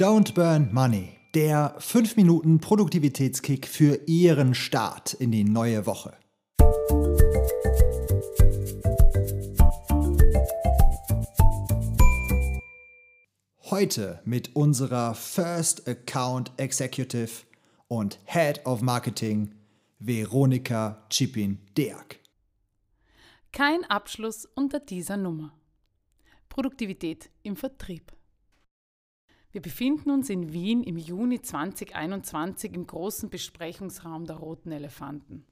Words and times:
Don't 0.00 0.32
Burn 0.34 0.72
Money, 0.72 1.18
der 1.34 1.74
5 1.80 2.14
Minuten 2.14 2.60
Produktivitätskick 2.60 3.66
für 3.66 3.98
Ihren 4.06 4.54
Start 4.54 5.12
in 5.14 5.32
die 5.32 5.42
neue 5.42 5.86
Woche. 5.86 6.16
Heute 13.68 14.22
mit 14.24 14.54
unserer 14.54 15.16
First 15.16 15.88
Account 15.88 16.52
Executive 16.58 17.42
und 17.88 18.20
Head 18.26 18.64
of 18.66 18.82
Marketing 18.82 19.52
Veronika 19.98 21.04
Chipin-Deak. 21.10 22.20
Kein 23.50 23.84
Abschluss 23.86 24.46
unter 24.54 24.78
dieser 24.78 25.16
Nummer. 25.16 25.52
Produktivität 26.48 27.30
im 27.42 27.56
Vertrieb. 27.56 28.12
Wir 29.50 29.62
befinden 29.62 30.10
uns 30.10 30.28
in 30.28 30.52
Wien 30.52 30.82
im 30.82 30.98
Juni 30.98 31.40
2021 31.40 32.74
im 32.74 32.86
großen 32.86 33.30
Besprechungsraum 33.30 34.26
der 34.26 34.36
Roten 34.36 34.72
Elefanten. 34.72 35.46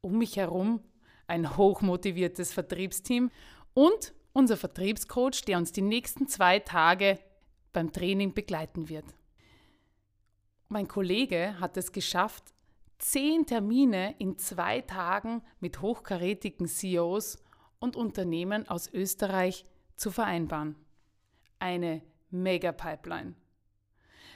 Um 0.00 0.18
mich 0.18 0.36
herum 0.36 0.80
ein 1.26 1.56
hochmotiviertes 1.56 2.52
Vertriebsteam 2.52 3.30
und 3.72 4.14
unser 4.32 4.56
Vertriebscoach, 4.56 5.44
der 5.46 5.58
uns 5.58 5.72
die 5.72 5.82
nächsten 5.82 6.28
zwei 6.28 6.60
Tage 6.60 7.18
beim 7.72 7.92
Training 7.92 8.32
begleiten 8.32 8.88
wird. 8.88 9.06
Mein 10.68 10.86
Kollege 10.86 11.58
hat 11.58 11.76
es 11.76 11.90
geschafft, 11.90 12.54
zehn 12.98 13.44
Termine 13.44 14.14
in 14.18 14.38
zwei 14.38 14.80
Tagen 14.82 15.42
mit 15.58 15.82
hochkarätigen 15.82 16.68
CEOs 16.68 17.42
und 17.80 17.96
Unternehmen 17.96 18.68
aus 18.68 18.88
Österreich 18.92 19.66
zu 19.96 20.12
vereinbaren. 20.12 20.76
Eine 21.58 22.02
Mega-Pipeline. 22.42 23.34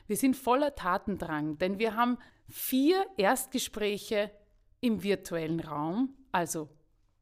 Wir 0.07 0.17
sind 0.17 0.37
voller 0.37 0.75
Tatendrang, 0.75 1.59
denn 1.59 1.79
wir 1.79 1.95
haben 1.95 2.19
vier 2.49 3.07
Erstgespräche 3.17 4.31
im 4.81 5.03
virtuellen 5.03 5.61
Raum, 5.61 6.17
also 6.33 6.69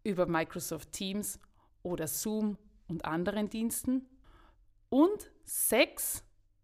über 0.05 0.27
Microsoft 0.27 0.93
Teams 0.93 1.41
oder 1.83 2.07
Zoom 2.07 2.59
und 2.87 3.05
anderen 3.05 3.49
Diensten, 3.49 4.07
und 4.89 5.31
sechs 5.45 6.23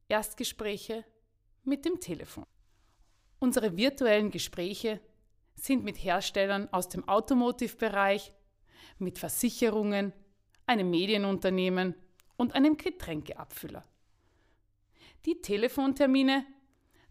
Erstgespräche 0.08 1.04
mit 1.64 1.84
dem 1.84 1.98
Telefon. 1.98 2.46
Unsere 3.40 3.76
virtuellen 3.76 4.30
Gespräche 4.30 5.00
sind 5.56 5.82
mit 5.82 5.96
Herstellern 5.96 6.68
aus 6.72 6.88
dem 6.88 7.08
Automotive-Bereich, 7.08 8.32
mit 8.98 9.18
Versicherungen, 9.18 10.12
einem 10.66 10.90
Medienunternehmen 10.90 11.96
und 12.36 12.54
einem 12.54 12.76
Getränkeabfüller. 12.76 13.84
Die 15.26 15.40
Telefontermine, 15.40 16.44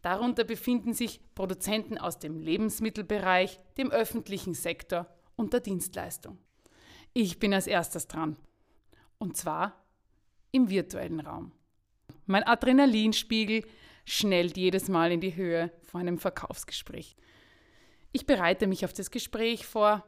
darunter 0.01 0.43
befinden 0.43 0.93
sich 0.93 1.21
Produzenten 1.35 1.97
aus 1.97 2.19
dem 2.19 2.39
Lebensmittelbereich, 2.39 3.59
dem 3.77 3.91
öffentlichen 3.91 4.53
Sektor 4.53 5.07
und 5.35 5.53
der 5.53 5.61
Dienstleistung. 5.61 6.37
Ich 7.13 7.39
bin 7.39 7.53
als 7.53 7.67
erstes 7.67 8.07
dran. 8.07 8.37
Und 9.17 9.37
zwar 9.37 9.85
im 10.51 10.69
virtuellen 10.69 11.19
Raum. 11.19 11.51
Mein 12.25 12.43
Adrenalinspiegel 12.43 13.65
schnellt 14.05 14.57
jedes 14.57 14.89
Mal 14.89 15.11
in 15.11 15.21
die 15.21 15.35
Höhe 15.35 15.71
vor 15.83 15.99
einem 15.99 16.17
Verkaufsgespräch. 16.17 17.15
Ich 18.11 18.25
bereite 18.25 18.67
mich 18.67 18.83
auf 18.83 18.93
das 18.93 19.11
Gespräch 19.11 19.65
vor 19.65 20.05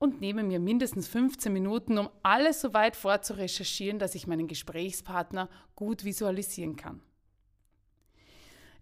und 0.00 0.20
nehme 0.20 0.42
mir 0.42 0.58
mindestens 0.58 1.06
15 1.08 1.52
Minuten, 1.52 1.98
um 1.98 2.08
alles 2.22 2.62
so 2.62 2.72
weit 2.72 2.96
vorzurecherchieren, 2.96 3.98
dass 3.98 4.14
ich 4.14 4.26
meinen 4.26 4.48
Gesprächspartner 4.48 5.48
gut 5.76 6.04
visualisieren 6.04 6.74
kann. 6.74 7.02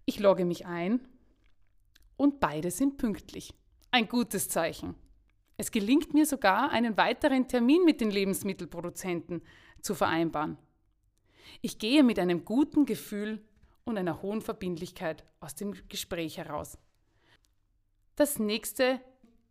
Ich 0.07 0.21
logge 0.21 0.45
mich 0.45 0.65
ein 0.65 1.01
und 2.17 2.41
beide 2.41 2.71
sind 2.71 2.97
pünktlich. 2.99 3.53
Ein 3.91 4.09
gutes 4.09 4.49
Zeichen. 4.49 4.95
Es 5.57 5.73
gelingt 5.73 6.15
mir 6.15 6.25
sogar, 6.25 6.71
einen 6.71 6.97
weiteren 6.97 7.49
Termin 7.49 7.85
mit 7.85 8.01
den 8.01 8.13
Lebensmittelproduzenten 8.13 9.43
zu 9.83 9.97
vereinbaren. 9.97 10.57
Ich 11.63 11.81
gehe 11.81 12.05
mit 12.05 12.21
einem 12.21 12.45
guten 12.45 12.87
Gefühl 12.87 13.45
und 13.83 13.99
einer 13.99 14.23
hohen 14.23 14.41
Verbindlichkeit 14.41 15.25
aus 15.41 15.57
dem 15.57 15.75
Gespräch 15.89 16.39
heraus. 16.39 16.79
Das 18.15 18.39
nächste 18.39 19.01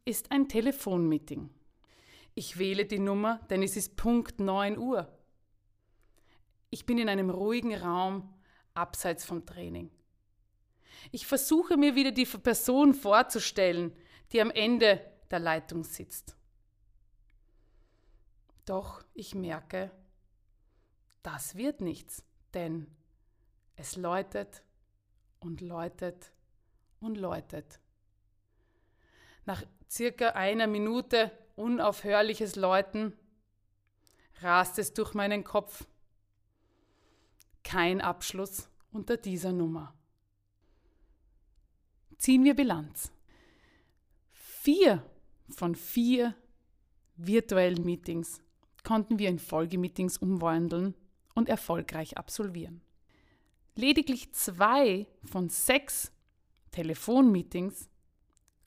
ist 0.06 0.31
ein 0.31 0.47
Telefonmeeting. 0.47 1.50
Ich 2.38 2.59
wähle 2.59 2.86
die 2.86 3.00
Nummer, 3.00 3.40
denn 3.50 3.64
es 3.64 3.75
ist 3.75 3.96
Punkt 3.96 4.40
9 4.40 4.78
Uhr. 4.78 5.12
Ich 6.70 6.86
bin 6.86 7.00
in 7.00 7.09
einem 7.09 7.31
ruhigen 7.31 7.74
Raum 7.74 8.31
abseits 8.75 9.25
vom 9.25 9.44
Training. 9.44 9.90
Ich 11.12 11.26
versuche 11.26 11.78
mir 11.78 11.96
wieder 11.96 12.12
die 12.12 12.28
Person 12.28 12.94
vorzustellen, 12.94 13.92
die 14.31 14.40
am 14.40 14.52
Ende 14.52 15.03
der 15.31 15.40
Leitung 15.40 15.84
sitzt. 15.84 16.38
Doch 18.66 19.03
ich 19.16 19.34
merke, 19.34 19.90
das 21.24 21.56
wird 21.56 21.81
nichts, 21.81 22.24
denn 22.53 22.86
es 23.76 23.96
läutet 23.96 24.62
und 25.40 25.62
läutet 25.62 26.31
und 27.00 27.18
läutet. 27.18 27.80
Nach 29.47 29.64
circa 29.90 30.34
einer 30.34 30.68
Minute 30.68 31.31
unaufhörliches 31.57 32.56
Läuten 32.56 33.13
rast 34.41 34.79
es 34.79 34.94
durch 34.94 35.13
meinen 35.13 35.44
Kopf. 35.44 35.85
Kein 37.63 38.00
Abschluss 38.00 38.69
unter 38.91 39.18
dieser 39.18 39.51
Nummer. 39.51 39.94
Ziehen 42.17 42.44
wir 42.44 42.56
Bilanz. 42.56 43.12
Vier 44.31 45.03
von 45.50 45.75
vier 45.75 46.35
virtuellen 47.16 47.84
Meetings 47.84 48.41
konnten 48.84 49.19
wir 49.19 49.29
in 49.29 49.40
Folgemeetings 49.40 50.17
umwandeln 50.17 50.96
und 51.34 51.50
erfolgreich 51.50 52.17
absolvieren. 52.17 52.81
Lediglich 53.75 54.34
zwei 54.34 55.07
von 55.23 55.50
sechs 55.50 56.12
Telefonmeetings 56.72 57.90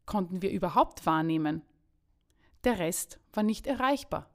konnten 0.07 0.43
wir 0.43 0.51
überhaupt 0.51 1.07
wahrnehmen. 1.07 1.63
Der 2.65 2.79
Rest 2.79 3.19
war 3.33 3.43
nicht 3.43 3.67
erreichbar. 3.67 4.29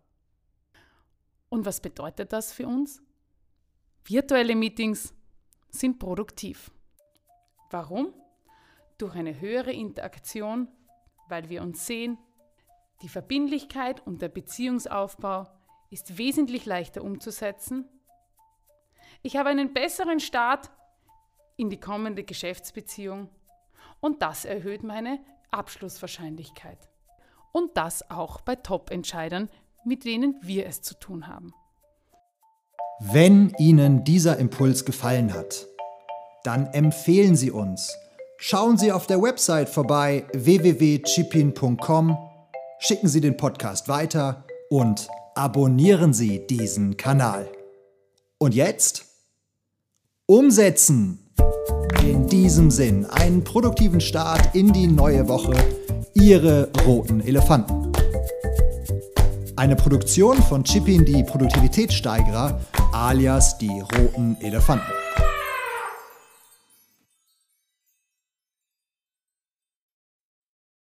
Und 1.50 1.66
was 1.66 1.80
bedeutet 1.80 2.34
das 2.34 2.52
für 2.52 2.68
uns? 2.68 3.02
Virtuelle 4.04 4.56
Meetings 4.56 5.14
sind 5.70 6.00
produktiv. 6.00 6.72
Warum? 7.70 8.14
Durch 8.98 9.16
eine 9.16 9.40
höhere 9.40 9.72
Interaktion, 9.72 10.68
weil 11.28 11.50
wir 11.50 11.62
uns 11.62 11.86
sehen. 11.86 12.18
Die 13.02 13.10
Verbindlichkeit 13.10 14.06
und 14.08 14.22
der 14.22 14.30
Beziehungsaufbau 14.30 15.48
ist 15.90 16.18
wesentlich 16.18 16.66
leichter 16.66 17.04
umzusetzen. 17.04 17.88
Ich 19.22 19.38
habe 19.38 19.50
einen 19.50 19.74
besseren 19.74 20.20
Start 20.20 20.72
in 21.58 21.70
die 21.70 21.80
kommende 21.80 22.24
Geschäftsbeziehung 22.24 23.30
und 24.00 24.22
das 24.22 24.46
erhöht 24.46 24.84
meine 24.84 25.24
Abschlusswahrscheinlichkeit. 25.52 26.90
Und 27.56 27.78
das 27.78 28.12
auch 28.12 28.42
bei 28.42 28.58
Top-Entscheidern, 28.58 29.48
mit 29.86 30.04
denen 30.04 30.36
wir 30.42 30.66
es 30.66 30.82
zu 30.82 30.94
tun 30.94 31.30
haben. 31.30 31.54
Wenn 33.00 33.54
Ihnen 33.58 34.04
dieser 34.04 34.36
Impuls 34.40 34.84
gefallen 34.84 35.34
hat, 35.34 35.66
dann 36.44 36.68
empfehlen 36.74 37.38
Sie 37.38 37.52
uns. 37.52 37.96
Schauen 38.38 38.78
Sie 38.78 38.92
auf 38.92 39.08
der 39.08 39.22
Website 39.22 39.70
vorbei 39.70 40.26
www.chipin.com, 40.34 42.18
schicken 42.80 43.08
Sie 43.08 43.22
den 43.22 43.38
Podcast 43.38 43.88
weiter 43.88 44.44
und 44.70 45.08
abonnieren 45.36 46.12
Sie 46.12 46.46
diesen 46.48 46.98
Kanal. 46.98 47.50
Und 48.38 48.54
jetzt 48.54 49.06
umsetzen! 50.26 51.32
In 52.02 52.28
diesem 52.28 52.70
Sinn, 52.70 53.06
einen 53.06 53.46
produktiven 53.46 54.02
Start 54.02 54.54
in 54.56 54.74
die 54.74 54.88
neue 54.88 55.30
Woche. 55.30 55.85
Ihre 56.18 56.70
roten 56.86 57.20
Elefanten. 57.20 57.92
Eine 59.58 59.76
Produktion 59.76 60.42
von 60.42 60.64
Chippin 60.64 61.04
die 61.04 61.22
Produktivitätssteigerer 61.24 62.62
alias 62.94 63.58
die 63.58 63.82
roten 63.82 64.38
Elefanten. 64.40 64.88